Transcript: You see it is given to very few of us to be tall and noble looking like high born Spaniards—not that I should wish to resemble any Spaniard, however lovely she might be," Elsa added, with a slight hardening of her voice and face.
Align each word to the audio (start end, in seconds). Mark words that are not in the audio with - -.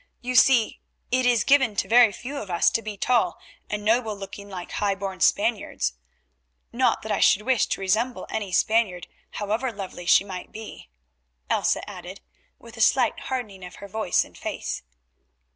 You 0.21 0.33
see 0.33 0.79
it 1.11 1.27
is 1.27 1.43
given 1.43 1.75
to 1.75 1.87
very 1.87 2.11
few 2.11 2.37
of 2.37 2.49
us 2.49 2.71
to 2.71 2.81
be 2.81 2.97
tall 2.97 3.37
and 3.69 3.85
noble 3.85 4.15
looking 4.17 4.49
like 4.49 4.71
high 4.71 4.95
born 4.95 5.19
Spaniards—not 5.19 7.03
that 7.03 7.11
I 7.11 7.19
should 7.19 7.43
wish 7.43 7.67
to 7.67 7.79
resemble 7.81 8.25
any 8.31 8.51
Spaniard, 8.51 9.05
however 9.33 9.71
lovely 9.71 10.07
she 10.07 10.23
might 10.23 10.51
be," 10.51 10.89
Elsa 11.51 11.87
added, 11.87 12.19
with 12.57 12.77
a 12.77 12.81
slight 12.81 13.19
hardening 13.29 13.63
of 13.63 13.75
her 13.75 13.87
voice 13.87 14.25
and 14.25 14.35
face. 14.35 14.81